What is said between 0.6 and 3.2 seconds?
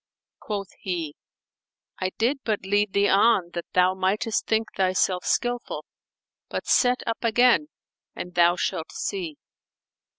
he, "I did but lead thee